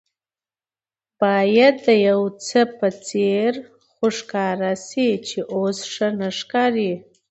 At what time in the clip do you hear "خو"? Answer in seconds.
3.91-4.05